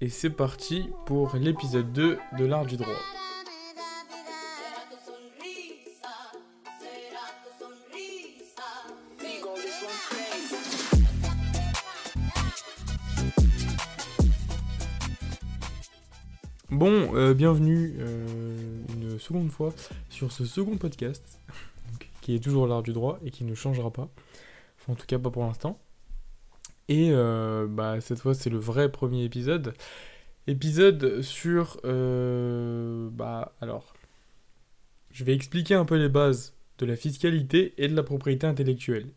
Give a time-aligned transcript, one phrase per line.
[0.00, 2.88] et c'est parti pour l'épisode 2 de l'art du droit.
[16.70, 19.72] Bon, euh, bienvenue euh, une seconde fois
[20.10, 21.40] sur ce second podcast,
[22.20, 24.08] qui est toujours l'art du droit et qui ne changera pas.
[24.78, 25.80] Enfin, en tout cas, pas pour l'instant.
[26.88, 29.74] Et euh, bah, cette fois, c'est le vrai premier épisode.
[30.46, 31.78] Épisode sur.
[31.84, 33.94] Euh, bah, alors.
[35.10, 39.08] Je vais expliquer un peu les bases de la fiscalité et de la propriété intellectuelle.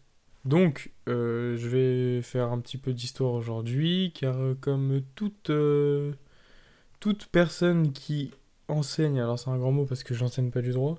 [0.46, 5.52] Donc, euh, je vais faire un petit peu d'histoire aujourd'hui, car comme toute,
[7.00, 8.32] toute personne qui
[8.68, 10.98] enseigne, alors c'est un grand mot parce que j'enseigne pas du droit,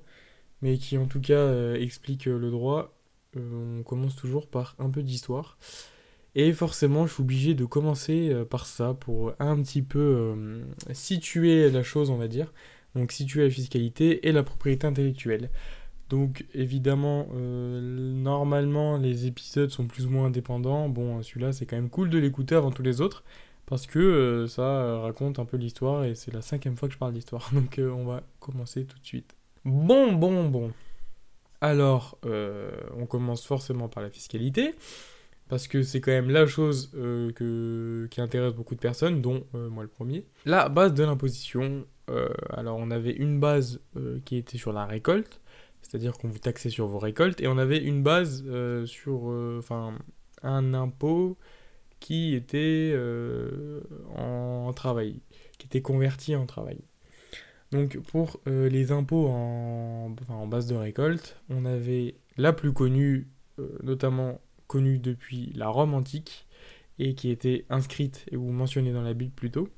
[0.61, 2.95] mais qui en tout cas explique le droit,
[3.34, 5.59] on commence toujours par un peu d'histoire.
[6.34, 10.64] Et forcément, je suis obligé de commencer euh, par ça pour un petit peu euh,
[10.92, 12.52] situer la chose, on va dire.
[12.95, 15.50] Donc situer la fiscalité et la propriété intellectuelle.
[16.08, 20.89] Donc évidemment, euh, normalement, les épisodes sont plus ou moins indépendants.
[20.89, 23.24] Bon, celui-là, c'est quand même cool de l'écouter avant tous les autres.
[23.67, 27.14] Parce que ça raconte un peu l'histoire et c'est la cinquième fois que je parle
[27.14, 27.50] d'histoire.
[27.55, 29.34] Donc on va commencer tout de suite.
[29.64, 30.72] Bon, bon, bon.
[31.61, 34.74] Alors, on commence forcément par la fiscalité
[35.53, 37.31] parce que c'est quand même la chose euh,
[38.08, 40.25] qui intéresse beaucoup de personnes, dont euh, moi le premier.
[40.47, 43.78] La base de l'imposition, euh, alors on avait une base
[44.25, 45.42] qui était sur la récolte,
[45.83, 48.42] c'est-à-dire qu'on vous taxait sur vos récoltes, et on avait une base
[48.86, 49.25] sur,
[49.58, 49.92] enfin,
[50.42, 51.36] un impôt
[52.00, 52.98] qui était
[54.17, 55.20] en travail,
[55.58, 56.78] qui était converti en travail.
[57.73, 63.28] Donc pour les impôts en, base de récolte, on avait la plus connue,
[63.83, 64.41] notamment
[64.73, 66.47] connue depuis la Rome antique
[66.98, 69.69] et qui était inscrite ou mentionnée dans la Bible plutôt,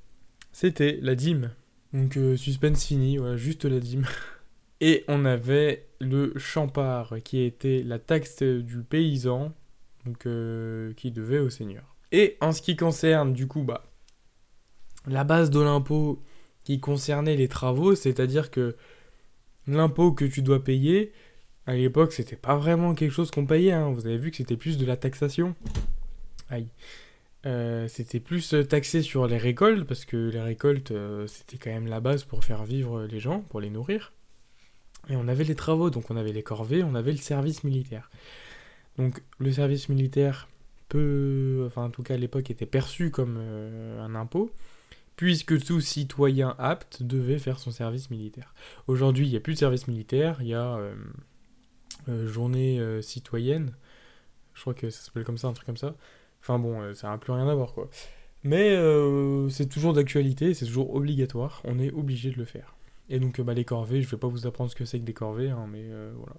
[0.53, 1.51] c'était la dîme.
[1.93, 4.07] Donc euh, suspense fini, voilà, juste la dîme.
[4.81, 9.53] Et on avait le champard qui était la taxe du paysan,
[10.05, 11.97] donc euh, qui devait au seigneur.
[12.13, 13.85] Et en ce qui concerne du coup bah
[15.07, 16.23] la base de l'impôt
[16.63, 18.77] qui concernait les travaux, c'est-à-dire que
[19.67, 21.13] l'impôt que tu dois payer,
[21.67, 23.73] à l'époque, c'était pas vraiment quelque chose qu'on payait.
[23.73, 23.91] Hein.
[23.91, 25.55] Vous avez vu que c'était plus de la taxation.
[26.51, 26.69] Aïe.
[27.47, 31.71] Euh, c'était plus euh, taxé sur les récoltes, parce que les récoltes, euh, c'était quand
[31.71, 34.13] même la base pour faire vivre les gens, pour les nourrir.
[35.09, 38.11] Et on avait les travaux, donc on avait les corvées, on avait le service militaire.
[38.97, 40.49] Donc le service militaire
[40.89, 44.51] peut, enfin en tout cas à l'époque, était perçu comme un impôt,
[45.17, 48.55] puisque tout citoyen apte devait faire son service militaire.
[48.87, 50.79] Aujourd'hui, il n'y a plus de service militaire, il y a
[52.07, 53.73] journée euh, citoyenne.
[54.55, 55.95] Je crois que ça s'appelle comme ça, un truc comme ça.
[56.41, 57.89] Enfin bon, euh, ça n'a plus rien à voir quoi.
[58.43, 58.77] Mais
[59.51, 62.77] c'est toujours d'actualité, c'est toujours obligatoire, on est obligé de le faire.
[63.09, 65.15] Et donc bah, les corvées, je vais pas vous apprendre ce que c'est que des
[65.15, 66.37] corvées, hein, mais voilà.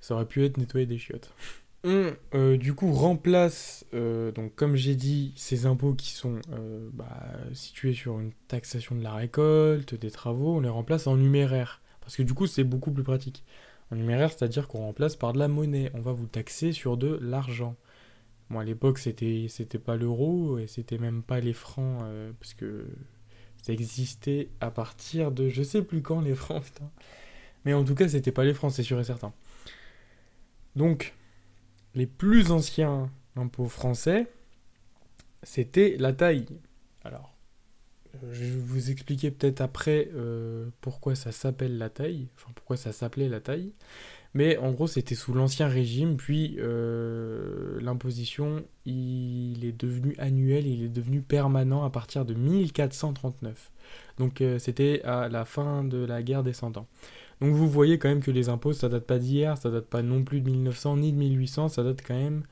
[0.00, 1.32] Ça aurait pu être nettoyer des chiottes.
[1.84, 6.40] On, du coup, remplace, donc comme j'ai dit, ces impôts qui sont
[6.92, 7.06] bah,
[7.52, 11.80] situés sur une taxation de la récolte, des travaux, on les remplace en numéraire.
[12.00, 13.44] Parce que du coup, c'est beaucoup plus pratique.
[13.90, 15.90] En numéraire, c'est-à-dire qu'on remplace par de la monnaie.
[15.94, 17.76] On va vous taxer sur de l'argent.
[18.50, 22.54] Bon, à l'époque, c'était, c'était pas l'euro et c'était même pas les francs, euh, parce
[22.54, 22.86] que
[23.56, 26.64] ça existait à partir de je sais plus quand les francs.
[27.64, 29.32] Mais en tout cas, c'était pas les francs, c'est sûr et certain.
[30.76, 31.14] Donc,
[31.94, 34.30] les plus anciens impôts français,
[35.42, 36.46] c'était la taille.
[37.04, 37.37] Alors,
[38.32, 42.92] je vais vous expliquer peut-être après euh, pourquoi ça s'appelle la taille, enfin pourquoi ça
[42.92, 43.72] s'appelait la taille.
[44.34, 50.84] Mais en gros, c'était sous l'Ancien Régime, puis euh, l'imposition, il est devenu annuel, il
[50.84, 53.70] est devenu permanent à partir de 1439.
[54.18, 56.86] Donc euh, c'était à la fin de la guerre des Cent Ans.
[57.40, 60.02] Donc vous voyez quand même que les impôts, ça date pas d'hier, ça date pas
[60.02, 62.42] non plus de 1900 ni de 1800, ça date quand même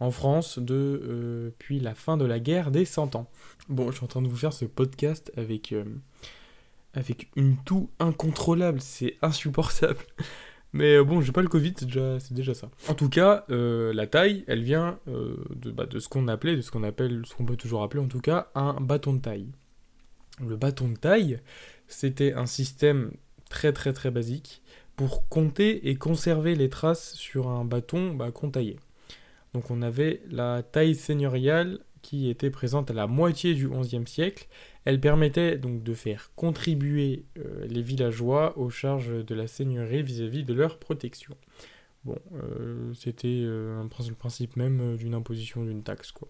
[0.00, 3.30] en France depuis la fin de la guerre des Cent Ans.
[3.68, 5.84] Bon, je suis en train de vous faire ce podcast avec, euh,
[6.94, 10.00] avec une toux incontrôlable, c'est insupportable.
[10.72, 12.70] Mais euh, bon, j'ai pas le Covid, c'est déjà, ça.
[12.88, 16.62] En tout cas, euh, la taille, elle vient de, bah, de, ce qu'on appelait, de
[16.62, 19.48] ce qu'on appelle, ce qu'on peut toujours appeler en tout cas, un bâton de taille.
[20.40, 21.40] Le bâton de taille,
[21.88, 23.10] c'était un système
[23.50, 24.62] très très très basique
[24.96, 28.76] pour compter et conserver les traces sur un bâton bah, qu'on taillait.
[29.54, 34.48] Donc on avait la taille seigneuriale qui était présente à la moitié du XIe siècle.
[34.84, 40.44] Elle permettait donc de faire contribuer euh, les villageois aux charges de la seigneurie vis-à-vis
[40.44, 41.36] de leur protection.
[42.04, 46.28] Bon, euh, c'était euh, le principe même d'une imposition d'une taxe, quoi.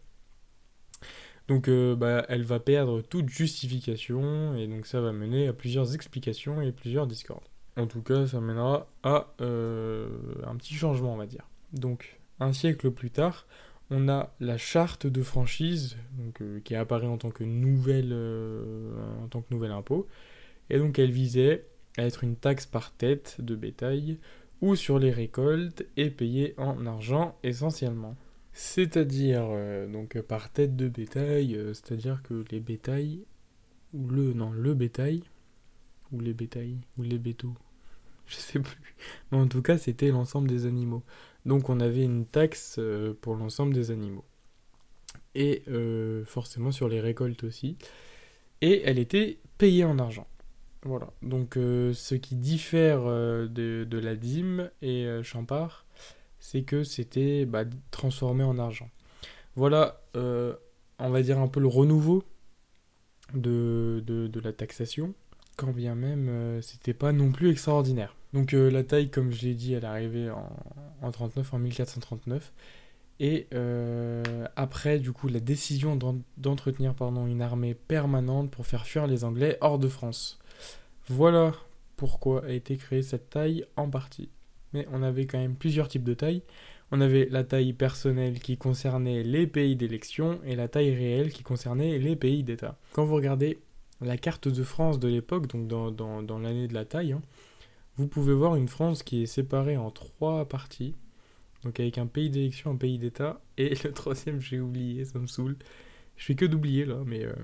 [1.50, 5.96] Donc euh, bah, elle va perdre toute justification et donc ça va mener à plusieurs
[5.96, 7.48] explications et plusieurs discordes.
[7.76, 10.08] En tout cas, ça mènera à euh,
[10.46, 11.48] un petit changement, on va dire.
[11.72, 13.46] Donc un siècle plus tard,
[13.90, 15.96] on a la charte de franchise
[16.40, 18.12] euh, qui apparaît en tant que nouvelle
[19.22, 20.06] en tant que nouvel impôt
[20.68, 21.66] et donc elle visait
[21.98, 24.18] à être une taxe par tête de bétail
[24.60, 28.16] ou sur les récoltes et payée en argent essentiellement.
[28.52, 33.24] C'est-à-dire, euh, par tête de bétail, euh, c'est-à-dire que les bétails,
[33.94, 35.22] ou le, non, le bétail,
[36.12, 37.54] ou les bétails, ou les bétaux,
[38.30, 38.94] je sais plus.
[39.30, 41.02] Mais en tout cas, c'était l'ensemble des animaux.
[41.46, 44.24] Donc on avait une taxe euh, pour l'ensemble des animaux.
[45.34, 45.62] Et
[46.24, 47.76] forcément sur les récoltes aussi.
[48.62, 50.26] Et elle était payée en argent.
[50.82, 51.08] Voilà.
[51.22, 55.86] Donc ce qui diffère de, la dîme et Champard,
[56.40, 58.90] c'est que c'était bah, transformé en argent.
[59.56, 60.54] Voilà, euh,
[60.98, 62.24] on va dire un peu le renouveau
[63.34, 64.02] de,
[64.42, 65.14] la taxation,
[65.56, 68.16] quand bien même euh, c'était pas non plus extraordinaire.
[68.32, 70.48] Donc euh, la taille, comme je l'ai dit, elle est arrivée en,
[71.02, 72.52] en 39, en 1439.
[73.22, 73.48] Et
[74.56, 75.94] après, du coup, la décision
[76.38, 76.94] d'entretenir
[77.26, 80.38] une armée permanente pour faire fuir les Anglais hors de France.
[81.06, 81.52] Voilà
[81.98, 84.30] pourquoi a été créée cette taille en partie
[84.72, 86.42] mais on avait quand même plusieurs types de tailles.
[86.92, 91.42] On avait la taille personnelle qui concernait les pays d'élection et la taille réelle qui
[91.42, 92.76] concernait les pays d'État.
[92.92, 93.58] Quand vous regardez
[94.00, 97.22] la carte de France de l'époque, donc dans, l'année de la taille, hein,
[97.96, 100.94] vous pouvez voir une France qui est séparée en trois parties.
[101.64, 105.26] Donc avec un pays d'élection, un pays d'État, et le troisième j'ai oublié, ça me
[105.26, 105.56] saoule.
[106.16, 107.34] Je fais que d'oublier là, mais euh,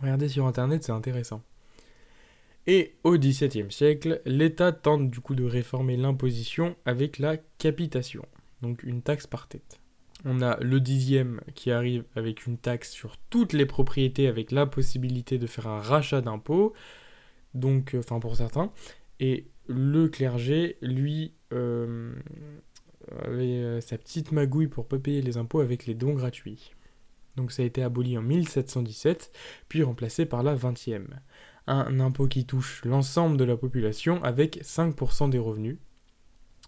[0.00, 1.42] regardez sur internet, c'est intéressant.
[2.66, 8.26] Et au XVIIe siècle, l'État tente du coup de réformer l'imposition avec la capitation,
[8.60, 9.80] donc une taxe par tête.
[10.24, 14.66] On a le dixième qui arrive avec une taxe sur toutes les propriétés avec la
[14.66, 16.74] possibilité de faire un rachat d'impôts,
[17.54, 18.72] donc euh, enfin pour certains,
[19.20, 22.14] et le clergé, lui, euh,
[23.24, 26.72] avait euh, sa petite magouille pour pas payer les impôts avec les dons gratuits.
[27.36, 29.30] Donc ça a été aboli en 1717,
[29.68, 31.06] puis remplacé par la 20e
[31.68, 35.76] un impôt qui touche l'ensemble de la population avec 5% des revenus,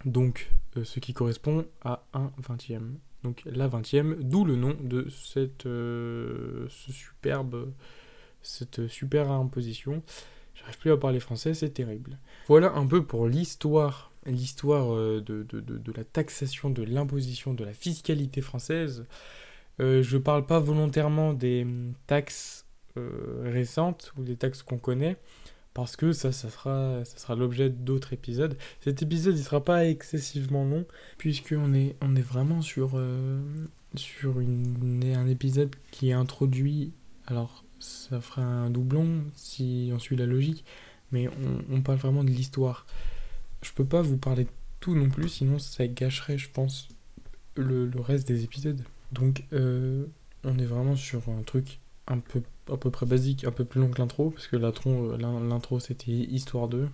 [0.05, 0.51] donc
[0.83, 2.99] ce qui correspond à un vingtième.
[3.25, 7.73] Donc la vingtième, d'où le nom de cette euh, superbe,
[8.43, 10.03] cette super imposition.
[10.55, 12.19] J'arrive plus à parler français, c'est terrible.
[12.49, 18.41] Voilà un peu pour l'histoire, l'histoire euh, de, la taxation, de l'imposition, de la fiscalité
[18.41, 19.07] française.
[19.79, 22.67] je ne parle pas volontairement des hum, taxes
[22.97, 25.17] euh, récentes ou des taxes qu'on connaît
[25.75, 28.57] parce que ça, ça sera, ça sera l'objet d'autres épisodes.
[28.81, 30.85] Cet épisode, il sera pas excessivement long,
[31.19, 33.41] puisqu'on est, on est vraiment sur, euh,
[33.95, 36.93] sur une, un épisode qui est introduit.
[37.27, 40.65] Alors, ça fera un doublon si on suit la logique,
[41.13, 42.87] mais on, on parle vraiment de l'histoire.
[43.63, 44.51] Je peux pas vous parler de
[44.81, 46.89] tout non plus, sinon ça gâcherait, je pense,
[47.57, 48.83] le, le reste des épisodes.
[49.13, 50.07] Donc, euh,
[50.45, 53.81] on est vraiment sur un truc un peu à peu près basique, un peu plus
[53.81, 56.89] long que l'intro, parce que l'intro, l'intro c'était Histoire 2.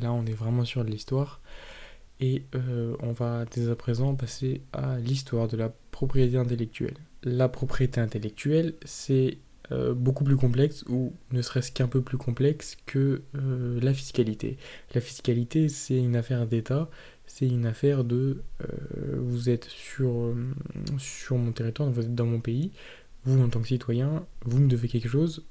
[0.00, 1.40] Là, on est vraiment sur l'histoire.
[2.20, 6.96] Et euh, on va dès à présent passer à l'histoire de la propriété intellectuelle.
[7.22, 9.38] La propriété intellectuelle, c'est
[9.72, 14.58] euh, beaucoup plus complexe, ou ne serait-ce qu'un peu plus complexe que euh, la fiscalité.
[14.94, 16.90] La fiscalité, c'est une affaire d'État,
[17.26, 18.42] c'est une affaire de...
[19.16, 20.34] vous êtes sur,
[20.98, 22.72] sur mon territoire, vous êtes dans mon pays,
[23.24, 25.44] vous en tant que citoyen, vous me devez quelque chose,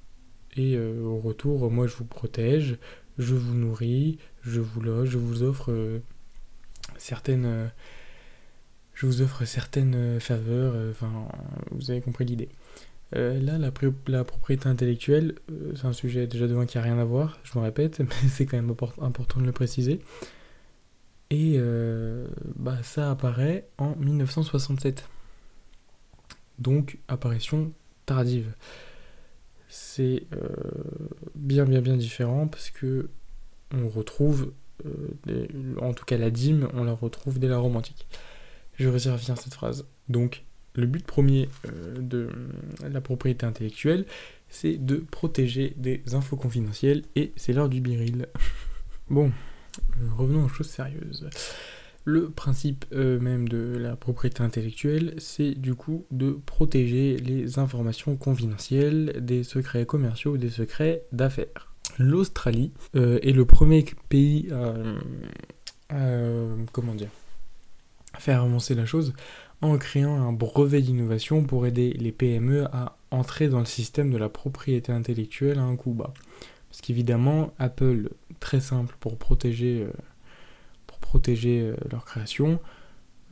[0.55, 2.77] et euh, au retour, moi je vous protège,
[3.17, 5.99] je vous nourris, je vous loge, je vous offre euh,
[6.97, 7.45] certaines...
[7.45, 7.67] Euh,
[8.93, 11.29] je vous offre certaines faveurs, enfin,
[11.71, 12.49] vous avez compris l'idée.
[13.13, 13.71] là, la,
[14.07, 15.35] la, propriété intellectuelle,
[15.73, 18.45] c'est un sujet déjà devant qui n'a rien à voir, je me répète, mais c'est
[18.45, 20.01] quand même important de le préciser.
[21.29, 21.57] Et
[22.57, 25.07] bah, ça apparaît en 1967
[26.59, 27.73] donc apparition
[28.05, 28.53] tardive.
[29.67, 30.47] C'est euh,
[31.35, 33.09] bien bien bien différent parce que
[33.71, 34.51] on retrouve,
[34.85, 35.47] euh,
[35.79, 38.07] en tout cas la dîme, on la retrouve dès la Rome antique.
[38.75, 39.85] Je réserve bien cette phrase.
[40.07, 40.43] Donc
[40.75, 42.29] le but premier euh, de
[42.81, 44.05] la propriété intellectuelle,
[44.49, 48.27] c'est de protéger des infos confidentielles et c'est l'heure du biril.
[49.09, 49.31] bon,
[50.17, 51.29] revenons aux choses sérieuses.
[52.05, 58.15] Le principe euh, même de la propriété intellectuelle, c'est du coup de protéger les informations
[58.15, 61.73] confidentielles des secrets commerciaux ou des secrets d'affaires.
[61.97, 64.49] L'Australie euh, est le premier pays
[65.89, 65.97] à,
[66.71, 67.09] comment dire,
[68.17, 69.13] faire avancer la chose
[69.61, 74.17] en créant un brevet d'innovation pour aider les PME à entrer dans le système de
[74.17, 76.13] la propriété intellectuelle à un coût bas.
[76.69, 79.91] Parce qu'évidemment, Apple, très simple pour protéger, euh,
[81.09, 82.59] protéger euh, leur création,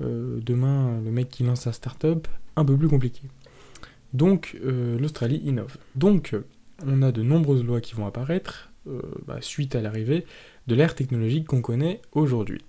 [0.02, 3.22] euh, demain, le mec qui lance sa startup, un peu plus compliqué.
[4.14, 5.78] Donc, l'Australie innove.
[5.96, 6.34] Donc,
[6.86, 8.72] on a de nombreuses lois qui vont apparaître
[9.28, 10.26] bah, suite à l'arrivée
[10.66, 12.62] de l'ère technologique qu'on connaît aujourd'hui.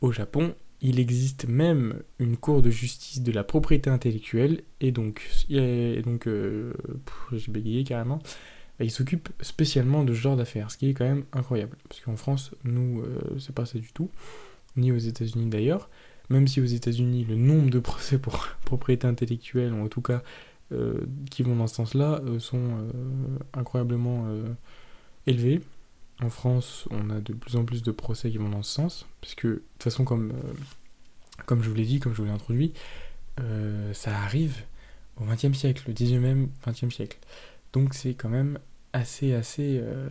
[0.00, 0.52] Au Japon,
[0.84, 6.26] il existe même une cour de justice de la propriété intellectuelle, et donc, et donc
[6.26, 6.74] euh,
[7.32, 8.18] j'ai bégayé carrément,
[8.80, 11.76] il s'occupe spécialement de ce genre d'affaires, ce qui est quand même incroyable.
[11.88, 14.10] Parce qu'en France, nous, euh, c'est pas ça du tout,
[14.76, 15.88] ni aux États-Unis d'ailleurs,
[16.30, 20.22] même si aux États-Unis, le nombre de procès pour propriété intellectuelle, ou en tout cas
[20.72, 21.00] euh,
[21.30, 22.88] qui vont dans ce sens-là, sont
[23.52, 24.26] incroyablement
[25.26, 25.60] élevés.
[26.22, 29.06] En France, on a de plus en plus de procès qui vont dans ce sens,
[29.20, 30.52] puisque de toute façon, comme, euh,
[31.46, 32.72] comme je vous l'ai dit, comme je vous l'ai introduit,
[33.40, 34.62] euh, ça arrive
[35.20, 37.18] au XXe siècle, le 19e, 20e siècle.
[37.74, 38.58] Donc c'est quand même
[38.94, 40.08] assez, assez, euh,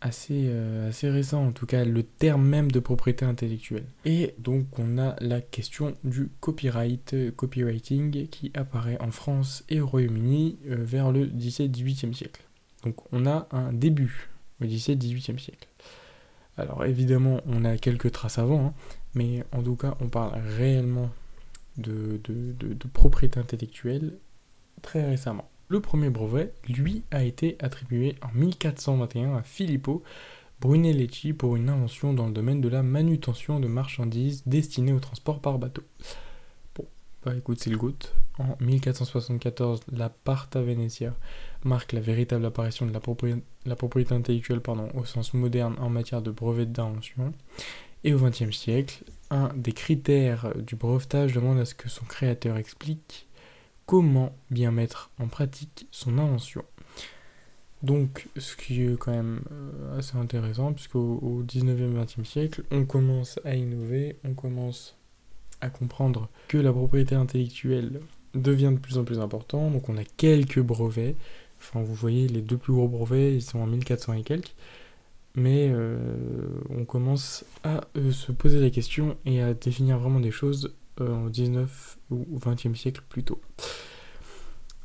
[0.00, 0.50] assez,
[0.88, 3.84] assez récent, en tout cas le terme même de propriété intellectuelle.
[4.06, 9.86] Et donc on a la question du copyright, copywriting, qui apparaît en France et au
[9.86, 12.42] Royaume-Uni vers le 17-18e siècle.
[12.84, 14.30] Donc on a un début
[14.62, 15.68] au XVIIe-XVIIIe siècle.
[16.56, 18.74] Alors évidemment, on a quelques traces avant, hein,
[19.14, 21.10] mais en tout cas, on parle réellement
[21.76, 22.20] de,
[22.92, 24.18] propriété intellectuelle
[24.82, 25.48] très récemment.
[25.68, 30.04] Le premier brevet, lui, a été attribué en 1421 à Filippo
[30.60, 35.40] Brunelleschi pour une invention dans le domaine de la manutention de marchandises destinées au transport
[35.40, 35.82] par bateau.
[36.76, 36.86] Bon,
[37.24, 38.14] bah écoute, c'est le goutte.
[38.38, 41.14] En 1474, la Parta Venezia
[41.64, 46.30] marque la véritable apparition de la, propriété, intellectuelle pardon, au sens moderne en matière de
[46.30, 47.34] brevet d'invention.
[48.04, 52.56] Et au XXe siècle, un des critères du brevetage demande à ce que son créateur
[52.56, 53.25] explique
[53.86, 56.64] comment bien mettre en pratique son invention.
[57.82, 62.84] Donc, ce qui est quand même euh, assez intéressant, puisqu'au au 19e 20e siècle, on
[62.84, 64.96] commence à innover, on commence
[65.60, 68.00] à comprendre que la propriété intellectuelle
[68.34, 69.70] devient de plus en plus important.
[69.70, 71.16] Donc on a quelques brevets.
[71.60, 74.54] Enfin, vous voyez, les deux plus gros brevets, ils sont en 1400 et quelques.
[75.34, 75.98] Mais euh,
[76.70, 81.28] on commence à euh, se poser la question et à définir vraiment des choses au
[81.28, 83.40] 19 ou 20e siècle plutôt.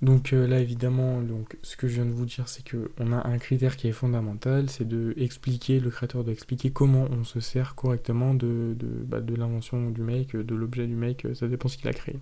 [0.02, 1.22] Donc là évidemment,
[1.62, 4.68] ce que je viens de vous dire, c'est qu'on a un critère qui est fondamental,
[4.70, 8.76] c'est de expliquer, le créateur doit expliquer comment on se sert correctement de,
[9.06, 12.20] bah, l'invention du mec, de l'objet du mec, ça dépend ce qu'il a créé.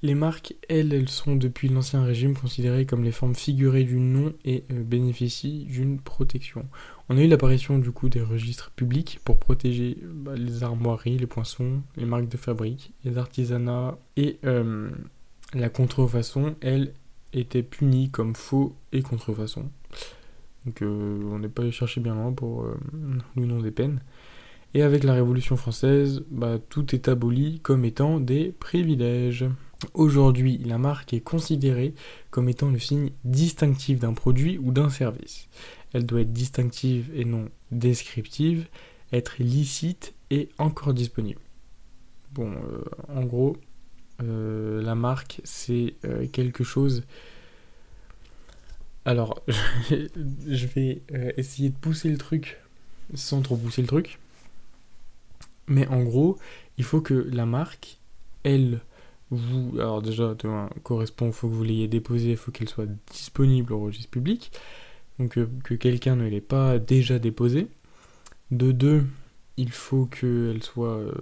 [0.00, 4.32] Les marques, elles, elles sont depuis l'Ancien Régime considérées comme les formes figurées du nom
[4.44, 6.66] et euh, bénéficient d'une protection.
[7.08, 11.26] On a eu l'apparition du coup des registres publics pour protéger bah, les armoiries, les
[11.26, 14.88] poinçons, les marques de fabrique, les artisanats et euh,
[15.52, 16.92] la contrefaçon, elle,
[17.34, 19.68] était punie comme faux et contrefaçon.
[20.64, 22.64] Donc euh, on n'est pas allé chercher bien loin pour
[23.36, 24.00] le nom des peines.
[24.74, 29.46] Et avec la Révolution française, bah, tout est aboli comme étant des privilèges.
[29.94, 31.94] Aujourd'hui, la marque est considérée
[32.30, 35.46] comme étant le signe distinctif d'un produit ou d'un service.
[35.92, 38.66] Elle doit être distinctive et non descriptive,
[39.12, 41.40] être licite et encore disponible.
[42.32, 43.56] Bon, euh, en gros,
[44.22, 47.04] euh, la marque, c'est euh, quelque chose...
[49.04, 49.42] Alors,
[49.88, 51.02] je vais
[51.38, 52.58] essayer de pousser le truc
[53.14, 54.18] sans trop pousser le truc.
[55.66, 56.36] Mais en gros,
[56.76, 57.98] il faut que la marque,
[58.42, 58.80] elle
[59.30, 60.34] vous, alors déjà,
[60.82, 64.52] correspond, il faut que vous l'ayez déposé, il faut qu'elle soit disponible au registre public,
[65.18, 67.68] donc euh, que quelqu'un ne l'ait pas déjà déposé.
[68.50, 69.04] De deux,
[69.58, 71.12] il faut qu'elle soit euh,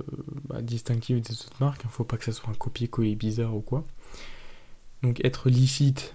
[0.48, 3.56] bah, distinctive des autres marques, il ne faut pas que ça soit un copier-coller bizarre
[3.56, 3.84] ou quoi.
[5.02, 6.14] Donc être licite,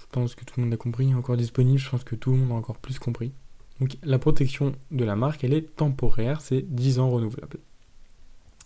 [0.00, 2.38] je pense que tout le monde a compris, encore disponible, je pense que tout le
[2.38, 3.32] monde a encore plus compris.
[3.80, 7.58] Donc la protection de la marque, elle est temporaire, c'est 10 ans renouvelable.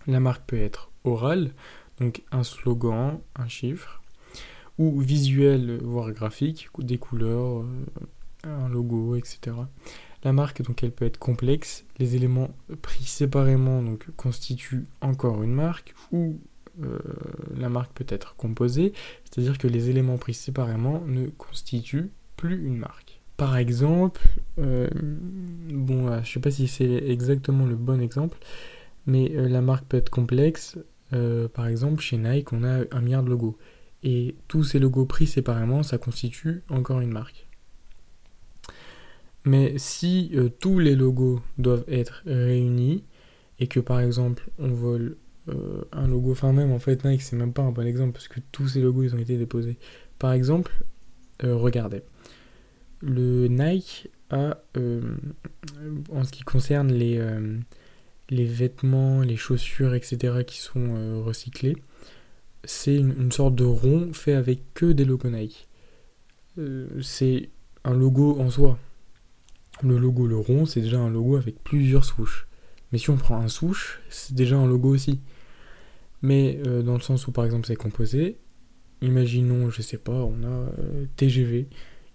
[0.06, 1.52] La marque peut être orale,
[2.00, 4.02] donc un slogan, un chiffre,
[4.78, 7.64] ou visuel, voire graphique, des couleurs, euh,
[8.44, 9.56] un logo, etc.
[10.24, 11.84] La marque, donc, elle peut être complexe.
[11.98, 12.50] Les éléments
[12.82, 16.38] pris séparément donc, constituent encore une marque, ou
[16.82, 16.98] euh,
[17.56, 18.92] la marque peut être composée,
[19.24, 23.20] c'est-à-dire que les éléments pris séparément ne constituent plus une marque.
[23.36, 24.20] Par exemple,
[24.58, 28.38] euh, bon, je ne sais pas si c'est exactement le bon exemple,
[29.06, 30.76] mais la marque peut être complexe,
[31.12, 33.56] euh, par exemple, chez Nike, on a un milliard de logos.
[34.02, 37.48] Et tous ces logos pris séparément, ça constitue encore une marque.
[39.44, 43.04] Mais si euh, tous les logos doivent être réunis,
[43.60, 45.16] et que par exemple on vole
[45.92, 48.38] un logo, enfin même en fait Nike c'est même pas un bon exemple parce que
[48.52, 49.78] tous ces logos ils ont été déposés.
[50.18, 50.84] Par exemple,
[51.42, 52.02] regardez,
[53.00, 57.18] le Nike a, en ce qui concerne les,
[58.30, 60.44] les vêtements, les chaussures, etc.
[60.46, 61.76] qui sont recyclés,
[62.64, 65.68] c'est une, sorte de rond fait avec que des logos Nike.
[67.00, 67.48] c'est
[67.84, 68.78] un logo en soi.
[69.82, 72.48] Le logo, le rond, c'est déjà un logo avec plusieurs souches.
[72.92, 75.20] Mais si on prend un souche, c'est déjà un logo aussi.
[76.22, 78.38] Mais euh, dans le sens où par exemple c'est composé,
[79.02, 81.68] imaginons, je sais pas, on a euh, TGV.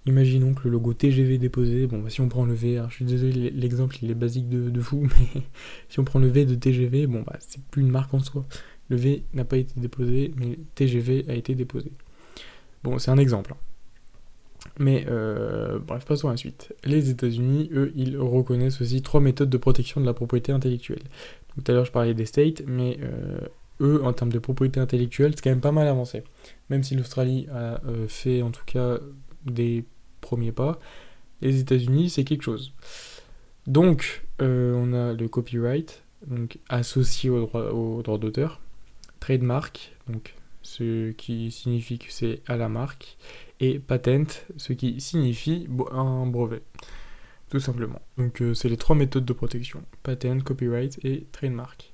[0.06, 3.06] Imaginons que le logo TGV déposé, bon bah, si on prend le V, je suis
[3.06, 5.42] désolé l'exemple il est basique de, fou, mais
[5.90, 8.46] si on prend le V de TGV, bon bah c'est plus une marque en soi.
[8.90, 11.92] Le V n'a pas été déposé, mais TGV a été déposé.
[12.84, 13.54] Bon, c'est un exemple.
[13.54, 13.58] Hein.
[14.80, 16.74] Mais euh, bref, passons à la suite.
[16.84, 21.04] Les États-Unis, eux, ils reconnaissent aussi trois méthodes de protection de la propriété intellectuelle.
[21.56, 23.40] tout à l'heure, je parlais des States, mais euh,
[23.82, 26.24] eux, en termes de propriété intellectuelle, c'est quand même pas mal avancé.
[26.70, 29.00] Même si l'Australie a euh, fait en tout cas
[29.46, 29.86] des
[30.24, 30.80] premiers pas,
[31.42, 32.74] les États-Unis, c'est quelque chose.
[33.68, 38.60] Donc, on a le copyright, donc associé au droit, au droit d'auteur,
[39.20, 43.18] trademark, donc ce qui signifie que c'est à la marque,
[43.60, 46.64] et patent, ce qui signifie un brevet,
[47.50, 48.02] tout simplement.
[48.18, 51.94] Donc euh, c'est les trois méthodes de protection, patent, copyright et trademark.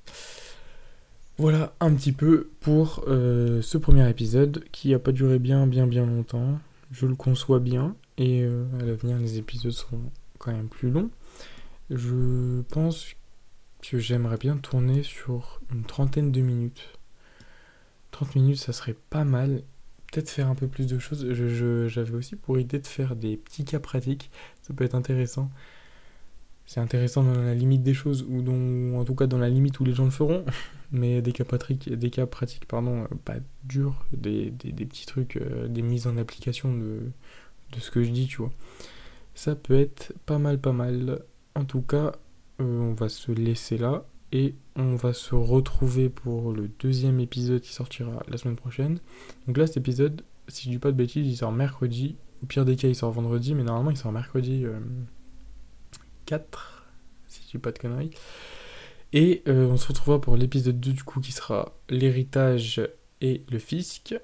[1.38, 5.86] Voilà un petit peu pour euh, ce premier épisode qui n'a pas duré bien bien
[5.86, 6.58] bien longtemps.
[6.90, 11.10] Je le conçois bien et euh, à l'avenir les épisodes seront quand même plus longs.
[11.90, 13.14] Je pense
[13.82, 17.00] que j'aimerais bien tourner sur une trentaine de minutes
[18.10, 19.62] 30 minutes, ça serait pas mal.
[20.12, 21.32] Peut-être faire un peu plus de choses.
[21.32, 24.30] J'avais aussi pour idée de faire des petits cas pratiques.
[24.62, 25.50] Ça peut être intéressant.
[26.70, 29.84] C'est intéressant dans la limite des choses, ou en tout cas dans la limite où
[29.84, 30.44] les gens le feront.
[30.92, 35.82] Mais des cas pratiques, des cas pratiques pardon, pas durs, des, petits trucs, euh, des
[35.82, 37.00] mises en application de,
[37.72, 38.52] de ce que je dis, tu vois.
[39.34, 41.24] Ça peut être pas mal, pas mal.
[41.56, 42.12] En tout cas,
[42.60, 47.62] euh, on va se laisser là et on va se retrouver pour le deuxième épisode
[47.62, 49.00] qui sortira la semaine prochaine.
[49.48, 52.14] Donc là, cet épisode, si je dis pas de bêtises, il sort mercredi.
[52.44, 54.64] Au pire des cas, il sort vendredi, mais normalement, il sort mercredi
[56.30, 56.84] 4,
[57.26, 58.12] si je dis pas de conneries.
[59.12, 62.80] Et euh, on se retrouvera pour l'épisode 2 du coup qui sera l'héritage
[63.20, 64.14] et le fisc.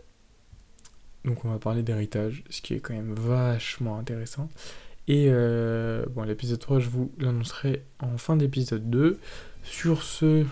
[1.24, 4.48] Donc on va parler d'héritage, ce qui est quand même vachement intéressant.
[5.08, 9.18] Et euh, bon, l'épisode 3, je vous l'annoncerai en fin d'épisode 2.
[9.64, 10.44] Sur ce,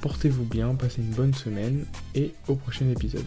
[0.00, 3.26] portez-vous bien, passez une bonne semaine et au prochain épisode.